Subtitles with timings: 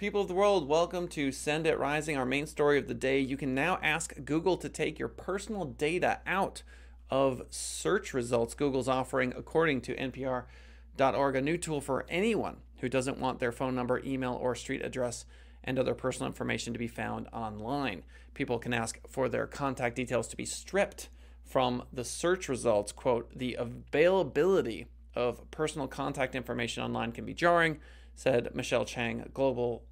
[0.00, 3.20] People of the world, welcome to Send It Rising, our main story of the day.
[3.20, 6.62] You can now ask Google to take your personal data out
[7.10, 8.54] of search results.
[8.54, 13.74] Google's offering, according to NPR.org, a new tool for anyone who doesn't want their phone
[13.74, 15.26] number, email, or street address
[15.62, 18.02] and other personal information to be found online.
[18.32, 21.10] People can ask for their contact details to be stripped
[21.44, 22.90] from the search results.
[22.90, 27.80] Quote, the availability of personal contact information online can be jarring,
[28.14, 29.84] said Michelle Chang, global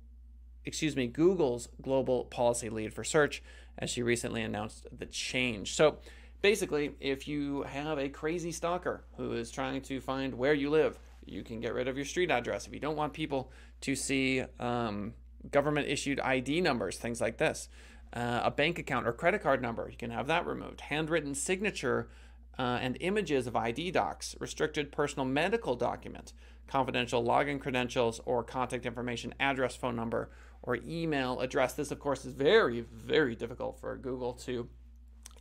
[0.68, 3.42] excuse me, Google's global policy lead for search,
[3.78, 5.74] as she recently announced the change.
[5.74, 5.98] So
[6.42, 10.98] basically, if you have a crazy stalker who is trying to find where you live,
[11.24, 12.66] you can get rid of your street address.
[12.66, 13.50] If you don't want people
[13.82, 15.14] to see um,
[15.50, 17.68] government issued ID numbers, things like this,
[18.12, 20.80] uh, a bank account or credit card number, you can have that removed.
[20.82, 22.08] Handwritten signature
[22.58, 26.32] uh, and images of ID docs, restricted personal medical document,
[26.66, 30.30] confidential login credentials or contact information, address, phone number,
[30.62, 31.74] or email address.
[31.74, 34.68] This, of course, is very, very difficult for Google to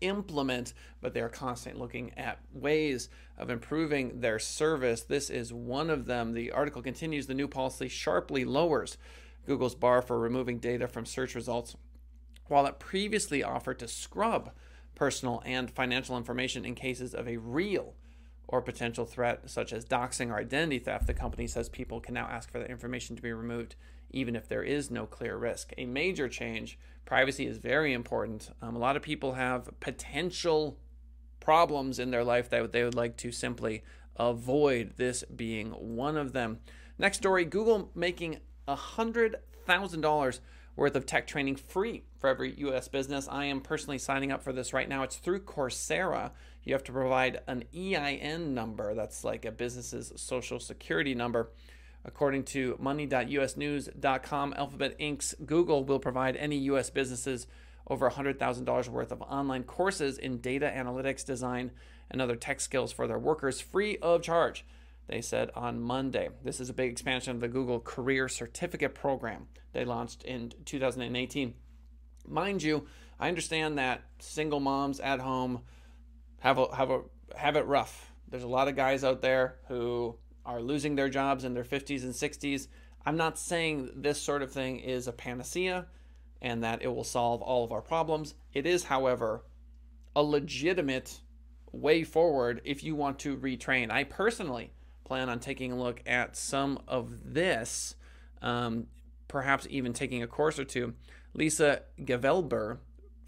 [0.01, 5.01] implement, but they're constantly looking at ways of improving their service.
[5.01, 6.33] This is one of them.
[6.33, 8.97] The article continues the new policy sharply lowers
[9.45, 11.75] Google's bar for removing data from search results,
[12.47, 14.51] while it previously offered to scrub
[14.93, 17.93] personal and financial information in cases of a real
[18.47, 21.07] or potential threat, such as doxing or identity theft.
[21.07, 23.75] The company says people can now ask for the information to be removed
[24.09, 25.73] even if there is no clear risk.
[25.77, 28.51] A major change, privacy is very important.
[28.61, 30.77] Um, a lot of people have potential
[31.39, 33.83] problems in their life that they would like to simply
[34.15, 36.59] avoid, this being one of them.
[36.97, 40.39] Next story Google making $100,000
[40.77, 43.27] worth of tech training free for every US business.
[43.29, 45.03] I am personally signing up for this right now.
[45.03, 46.31] It's through Coursera.
[46.63, 51.51] You have to provide an EIN number, that's like a business's social security number.
[52.05, 56.89] According to money.usnews.com, Alphabet Inc.'s Google will provide any U.S.
[56.89, 57.47] businesses
[57.89, 61.71] over $100,000 worth of online courses in data analytics, design,
[62.11, 64.65] and other tech skills for their workers free of charge,
[65.07, 66.29] they said on Monday.
[66.43, 71.53] This is a big expansion of the Google Career Certificate Program they launched in 2018.
[72.27, 72.87] Mind you,
[73.19, 75.61] I understand that single moms at home
[76.39, 77.01] have a, have a
[77.35, 78.11] have it rough.
[78.29, 82.03] There's a lot of guys out there who are losing their jobs in their 50s
[82.03, 82.67] and 60s.
[83.05, 85.87] I'm not saying this sort of thing is a panacea
[86.41, 88.33] and that it will solve all of our problems.
[88.53, 89.43] It is, however,
[90.15, 91.21] a legitimate
[91.71, 93.91] way forward if you want to retrain.
[93.91, 94.73] I personally
[95.07, 97.95] plan on taking a look at some of this,
[98.41, 98.87] um,
[99.29, 100.93] perhaps even taking a course or two.
[101.33, 102.79] Lisa Gevelber,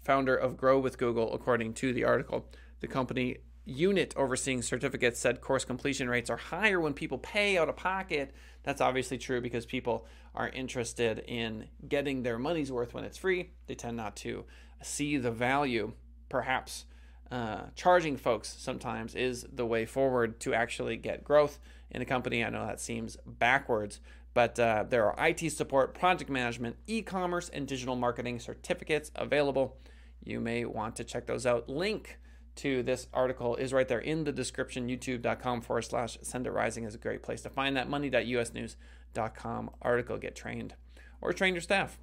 [0.04, 2.46] founder of Grow with Google, according to the article,
[2.80, 7.68] the company unit overseeing certificates said course completion rates are higher when people pay out
[7.68, 8.34] of pocket.
[8.62, 13.52] That's obviously true because people are interested in getting their money's worth when it's free.
[13.66, 14.44] They tend not to
[14.82, 15.92] see the value.
[16.28, 16.84] Perhaps
[17.30, 21.58] uh, charging folks sometimes is the way forward to actually get growth
[21.90, 22.44] in a company.
[22.44, 24.00] I know that seems backwards,
[24.34, 29.76] but uh, there are IT support, project management, e commerce, and digital marketing certificates available.
[30.24, 31.68] You may want to check those out.
[31.68, 32.18] Link
[32.56, 34.88] to this article is right there in the description.
[34.88, 37.88] YouTube.com forward slash send it rising is a great place to find that.
[37.88, 40.18] Money.usnews.com article.
[40.18, 40.74] Get trained
[41.20, 41.98] or train your staff.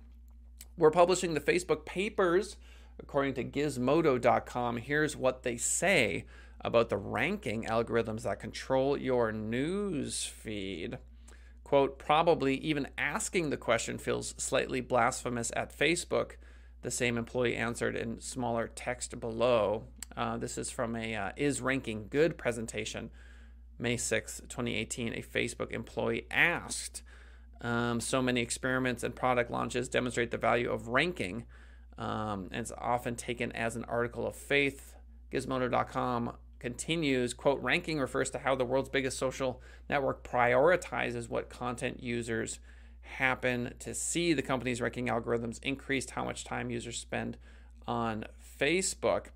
[0.77, 2.55] We're publishing the Facebook papers
[2.99, 4.77] according to gizmodo.com.
[4.77, 6.25] Here's what they say
[6.61, 10.97] about the ranking algorithms that control your news feed.
[11.63, 16.33] Quote, probably even asking the question feels slightly blasphemous at Facebook.
[16.81, 19.83] The same employee answered in smaller text below.
[20.15, 23.11] Uh, this is from a uh, Is Ranking Good presentation,
[23.77, 25.13] May 6, 2018.
[25.13, 27.03] A Facebook employee asked,
[27.61, 31.45] um, so many experiments and product launches demonstrate the value of ranking,
[31.97, 34.95] um, and it's often taken as an article of faith.
[35.31, 42.01] Gizmodo.com continues, quote, ranking refers to how the world's biggest social network prioritizes what content
[42.01, 42.59] users
[43.01, 44.33] happen to see.
[44.33, 47.37] The company's ranking algorithms increased how much time users spend
[47.87, 48.25] on
[48.59, 49.27] Facebook.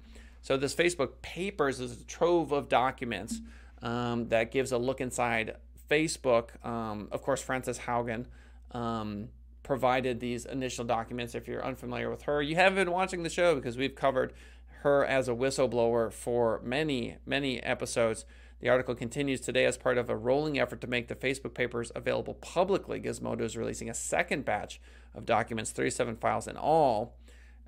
[0.42, 3.40] So this Facebook Papers is a trove of documents
[3.82, 5.56] um, that gives a look inside
[5.90, 6.64] Facebook.
[6.66, 8.26] Um, of course, Frances Haugen
[8.72, 9.30] um,
[9.72, 11.34] provided these initial documents.
[11.34, 14.34] If you're unfamiliar with her, you haven't been watching the show because we've covered
[14.82, 18.26] her as a whistleblower for many, many episodes.
[18.60, 21.90] The article continues today as part of a rolling effort to make the Facebook papers
[21.96, 23.00] available publicly.
[23.00, 24.82] Gizmodo is releasing a second batch
[25.16, 27.16] of documents, 37 files in all,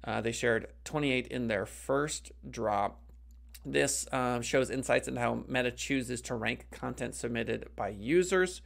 [0.04, 3.00] uh, they shared 28 in their first drop.
[3.66, 8.62] This uh, shows insights into how Meta chooses to rank content submitted by users.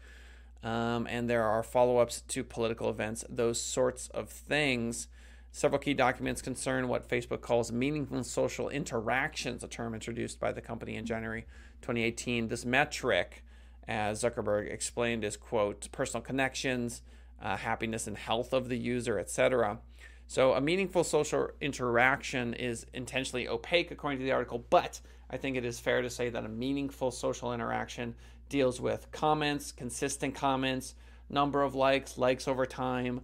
[0.64, 5.08] Um, and there are follow ups to political events, those sorts of things.
[5.52, 10.62] Several key documents concern what Facebook calls meaningful social interactions, a term introduced by the
[10.62, 11.46] company in January
[11.82, 12.48] 2018.
[12.48, 13.44] This metric,
[13.88, 17.02] as Zuckerberg explained, is quote personal connections,
[17.42, 19.80] uh, happiness and health of the user, etc.
[20.28, 25.00] So a meaningful social interaction is intentionally opaque, according to the article, but
[25.30, 28.16] I think it is fair to say that a meaningful social interaction
[28.50, 30.96] deals with comments, consistent comments,
[31.30, 33.22] number of likes, likes over time,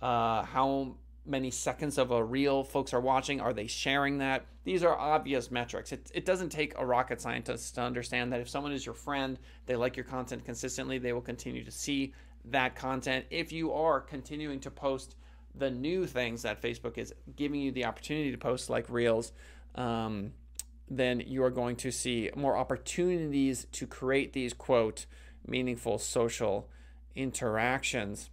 [0.00, 0.96] uh, how
[1.26, 4.46] many seconds of a reel folks are watching, are they sharing that?
[4.64, 5.92] These are obvious metrics.
[5.92, 9.38] It, it doesn't take a rocket scientist to understand that if someone is your friend,
[9.66, 12.14] they like your content consistently, they will continue to see
[12.46, 13.26] that content.
[13.30, 15.16] If you are continuing to post
[15.54, 19.32] the new things that Facebook is giving you the opportunity to post, like Reels,
[19.74, 20.32] um,
[20.90, 25.06] then you are going to see more opportunities to create these, quote,
[25.46, 26.68] meaningful social
[27.14, 28.30] interactions.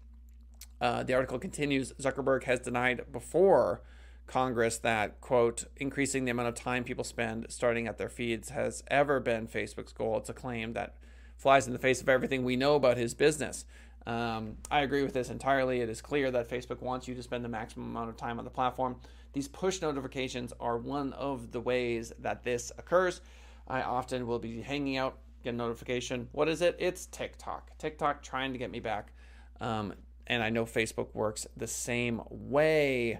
[0.81, 3.81] Uh, the article continues Zuckerberg has denied before
[4.25, 8.83] Congress that, quote, increasing the amount of time people spend starting at their feeds has
[8.87, 10.17] ever been Facebook's goal.
[10.17, 10.97] It's a claim that
[11.37, 13.65] flies in the face of everything we know about his business.
[14.05, 15.81] Um, I agree with this entirely.
[15.81, 18.45] It is clear that Facebook wants you to spend the maximum amount of time on
[18.45, 18.97] the platform.
[19.37, 23.21] These push notifications are one of the ways that this occurs.
[23.67, 26.27] I often will be hanging out, get a notification.
[26.31, 26.75] What is it?
[26.79, 27.77] It's TikTok.
[27.77, 29.13] TikTok trying to get me back.
[29.61, 29.93] Um,
[30.25, 33.19] and I know Facebook works the same way.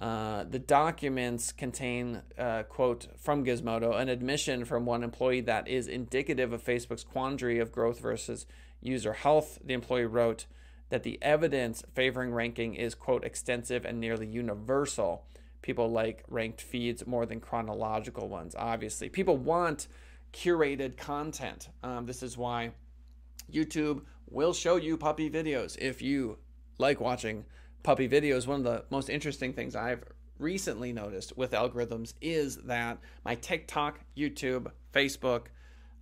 [0.00, 5.86] Uh, the documents contain, uh, quote, from Gizmodo, an admission from one employee that is
[5.86, 8.46] indicative of Facebook's quandary of growth versus
[8.80, 9.58] user health.
[9.62, 10.46] The employee wrote
[10.88, 15.26] that the evidence favoring ranking is, quote, extensive and nearly universal.
[15.62, 19.08] People like ranked feeds more than chronological ones, obviously.
[19.08, 19.88] People want
[20.32, 21.68] curated content.
[21.82, 22.72] Um, this is why
[23.50, 26.38] YouTube will show you puppy videos if you
[26.78, 27.44] like watching
[27.82, 28.46] puppy videos.
[28.46, 30.04] One of the most interesting things I've
[30.38, 35.46] recently noticed with algorithms is that my TikTok, YouTube, Facebook,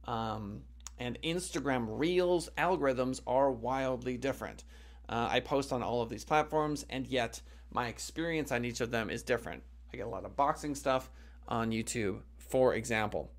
[0.05, 0.63] um,
[0.99, 4.65] and Instagram Reels algorithms are wildly different.
[5.09, 8.91] Uh, I post on all of these platforms, and yet my experience on each of
[8.91, 9.63] them is different.
[9.93, 11.11] I get a lot of boxing stuff
[11.49, 13.31] on YouTube, for example.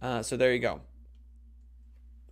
[0.00, 0.80] Uh, so there you go.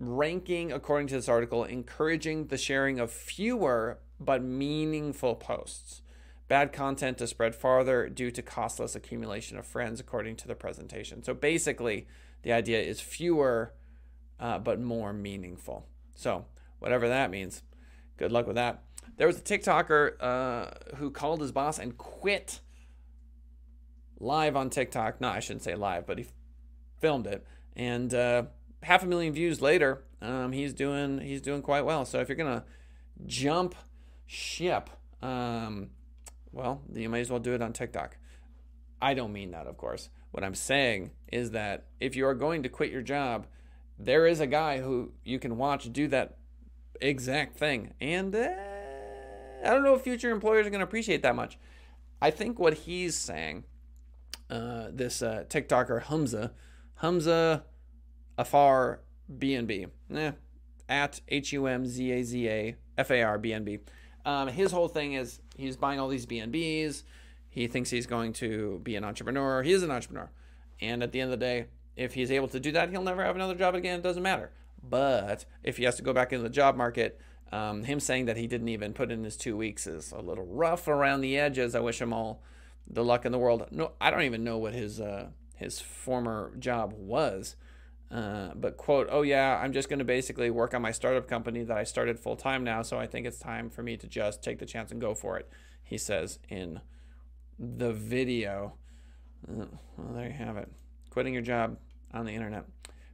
[0.01, 6.03] Ranking, according to this article, encouraging the sharing of fewer but meaningful posts.
[6.47, 11.23] Bad content to spread farther due to costless accumulation of friends, according to the presentation.
[11.23, 12.07] So basically,
[12.43, 13.75] the idea is fewer
[14.41, 15.87] uh, but more meaningful.
[16.15, 16.47] So,
[16.79, 17.63] whatever that means,
[18.19, 18.83] good luck with that.
[19.17, 22.61] There was a TikToker uh, who called his boss and quit
[24.21, 25.21] live on TikTok.
[25.21, 26.27] No, I shouldn't say live, but he
[27.01, 28.45] filmed it, and uh,
[28.83, 32.05] half a million views later, um, he's doing he's doing quite well.
[32.05, 32.65] So if you're gonna
[33.27, 33.75] jump
[34.27, 34.91] ship,
[35.23, 35.91] um,
[36.53, 38.17] well, you might as well do it on TikTok.
[39.01, 40.11] I don't mean that, of course.
[40.31, 43.47] What I'm saying is that if you are going to quit your job,
[43.99, 46.38] there is a guy who you can watch do that
[47.01, 47.95] exact thing.
[48.01, 48.49] And uh,
[49.65, 51.59] I don't know if future employers are going to appreciate that much.
[52.21, 53.65] I think what he's saying,
[54.51, 56.53] uh, this uh, TikToker Humza,
[57.03, 57.63] Humza
[58.37, 59.01] Afar
[59.33, 60.33] BNB, eh,
[60.89, 63.81] at H U M Z A Z A F A R BNB.
[64.25, 67.03] Um, his whole thing is he's buying all these BNBs.
[67.49, 69.63] He thinks he's going to be an entrepreneur.
[69.63, 70.31] He is an entrepreneur.
[70.81, 73.25] And at the end of the day, if he's able to do that, he'll never
[73.25, 73.99] have another job again.
[73.99, 74.53] It doesn't matter.
[74.83, 77.21] But if he has to go back into the job market,
[77.51, 80.45] um, him saying that he didn't even put in his two weeks is a little
[80.45, 81.75] rough around the edges.
[81.75, 82.43] I wish him all
[82.87, 83.67] the luck in the world.
[83.71, 87.57] No, I don't even know what his uh, his former job was.
[88.11, 91.63] Uh, but quote, oh yeah, I'm just going to basically work on my startup company
[91.65, 92.83] that I started full time now.
[92.83, 95.37] So I think it's time for me to just take the chance and go for
[95.39, 95.51] it.
[95.83, 96.81] He says in
[97.59, 98.75] the video.
[99.47, 99.67] Uh,
[99.97, 100.71] well, there you have it.
[101.11, 101.77] Quitting your job
[102.13, 102.65] on the internet.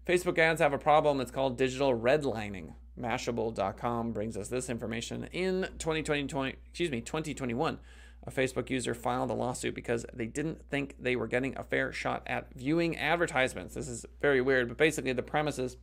[0.07, 1.21] Facebook ads have a problem.
[1.21, 2.75] It's called digital redlining.
[3.01, 5.25] Mashable.com brings us this information.
[5.33, 7.79] In 2020, excuse me, 2021,
[8.27, 11.91] a Facebook user filed a lawsuit because they didn't think they were getting a fair
[11.91, 13.75] shot at viewing advertisements.
[13.75, 15.79] This is very weird, but basically the premise is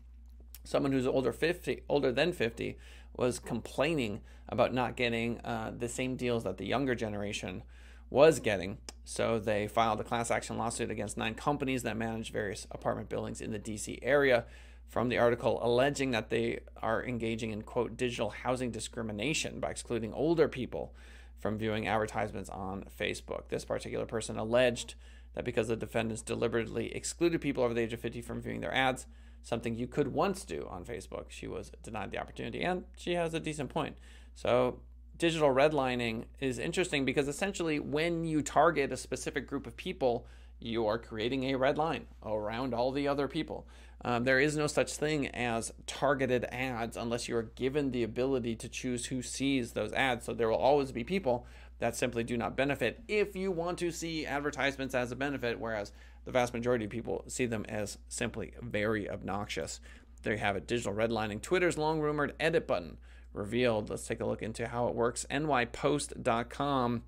[0.63, 2.77] someone who's older 50, older than 50,
[3.15, 7.63] was complaining about not getting uh, the same deals that the younger generation
[8.11, 8.77] was getting.
[9.03, 13.41] So they filed a class action lawsuit against nine companies that manage various apartment buildings
[13.41, 14.45] in the DC area
[14.87, 20.13] from the article alleging that they are engaging in quote digital housing discrimination by excluding
[20.13, 20.93] older people
[21.39, 23.47] from viewing advertisements on Facebook.
[23.47, 24.93] This particular person alleged
[25.33, 28.75] that because the defendants deliberately excluded people over the age of 50 from viewing their
[28.75, 29.07] ads,
[29.41, 31.25] something you could once do on Facebook.
[31.29, 33.97] She was denied the opportunity, and she has a decent point.
[34.35, 34.81] So,
[35.21, 40.25] digital redlining is interesting because essentially, when you target a specific group of people,
[40.59, 43.67] you are creating a red line around all the other people.
[44.03, 48.55] Um, there is no such thing as targeted ads unless you are given the ability
[48.55, 50.25] to choose who sees those ads.
[50.25, 51.45] So there will always be people
[51.77, 55.91] that simply do not benefit if you want to see advertisements as a benefit, whereas
[56.25, 59.79] the vast majority of people see them as simply very obnoxious.
[60.23, 61.43] There you have it digital redlining.
[61.43, 62.97] Twitter's long rumored edit button
[63.33, 63.89] revealed.
[63.89, 65.25] Let's take a look into how it works.
[65.29, 67.03] nypost.com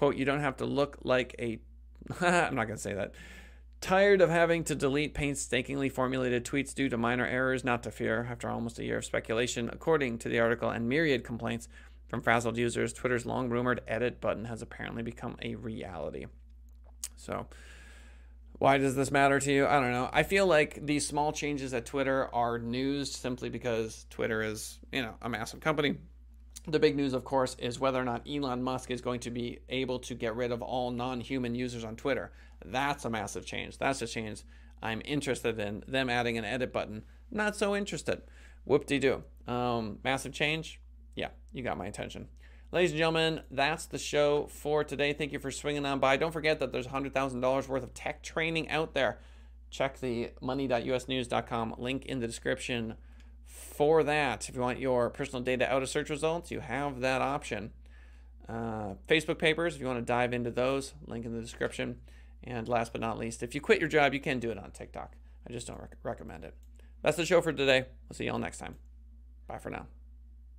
[0.00, 1.58] quote, you don't have to look like a.
[2.22, 3.12] I'm not going to say that.
[3.82, 7.64] Tired of having to delete painstakingly formulated tweets due to minor errors?
[7.64, 11.22] Not to fear, after almost a year of speculation, according to the article and myriad
[11.22, 11.68] complaints
[12.08, 16.24] from frazzled users, Twitter's long rumored edit button has apparently become a reality.
[17.16, 17.46] So,
[18.60, 19.66] why does this matter to you?
[19.66, 20.10] I don't know.
[20.12, 25.00] I feel like these small changes at Twitter are news simply because Twitter is, you
[25.00, 25.96] know, a massive company.
[26.68, 29.60] The big news, of course, is whether or not Elon Musk is going to be
[29.70, 32.32] able to get rid of all non human users on Twitter.
[32.62, 33.78] That's a massive change.
[33.78, 34.42] That's a change
[34.82, 35.82] I'm interested in.
[35.88, 38.20] Them adding an edit button, not so interested.
[38.66, 39.24] Whoop de doo.
[39.50, 40.82] Um, massive change?
[41.14, 42.28] Yeah, you got my attention.
[42.72, 45.12] Ladies and gentlemen, that's the show for today.
[45.12, 46.16] Thank you for swinging on by.
[46.16, 49.18] Don't forget that there's $100,000 worth of tech training out there.
[49.70, 52.94] Check the money.usnews.com link in the description
[53.44, 54.48] for that.
[54.48, 57.72] If you want your personal data out of search results, you have that option.
[58.48, 61.98] Uh, Facebook papers, if you want to dive into those, link in the description.
[62.44, 64.70] And last but not least, if you quit your job, you can do it on
[64.70, 65.14] TikTok.
[65.48, 66.54] I just don't rec- recommend it.
[67.02, 67.86] That's the show for today.
[68.08, 68.76] We'll see you all next time.
[69.48, 69.86] Bye for now.